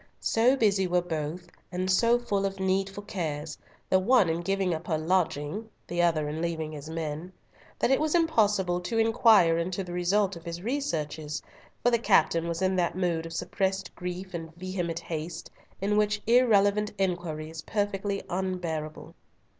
So 0.19 0.55
busy 0.55 0.87
were 0.87 1.03
both, 1.03 1.45
and 1.71 1.87
so 1.91 2.17
full 2.17 2.43
of 2.43 2.59
needful 2.59 3.03
cares, 3.03 3.55
the 3.87 3.99
one 3.99 4.29
in 4.29 4.41
giving 4.41 4.73
up 4.73 4.87
her 4.87 4.97
lodging, 4.97 5.69
the 5.85 6.01
other 6.01 6.27
in 6.27 6.41
leaving 6.41 6.71
his 6.71 6.89
men, 6.89 7.31
that 7.77 7.91
it 7.91 8.01
was 8.01 8.15
impossible 8.15 8.81
to 8.81 8.97
inquire 8.97 9.59
into 9.59 9.83
the 9.83 9.93
result 9.93 10.35
of 10.35 10.43
his 10.43 10.63
researches, 10.63 11.43
for 11.83 11.91
the 11.91 11.99
captain 11.99 12.47
was 12.47 12.63
in 12.63 12.75
that 12.77 12.97
mood 12.97 13.27
of 13.27 13.33
suppressed 13.33 13.93
grief 13.95 14.33
and 14.33 14.55
vehement 14.55 14.97
haste 15.01 15.51
in 15.79 15.95
which 15.97 16.23
irrelevant 16.25 16.91
inquiry 16.97 17.51
is 17.51 17.61
perfectly 17.61 18.23
unbearable. 18.27 19.13